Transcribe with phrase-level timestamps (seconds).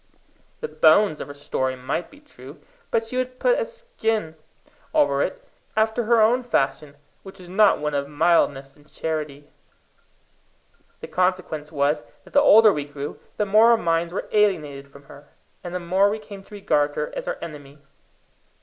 [0.61, 2.59] The bones of her story might be true,
[2.89, 4.33] but she would put a skin
[4.95, 9.51] over it after her own fashion, which was not one of mildness and charity.
[11.01, 15.03] The consequence was that the older we grew, the more our minds were alienated from
[15.03, 15.27] her,
[15.63, 17.77] and the more we came to regard her as our enemy.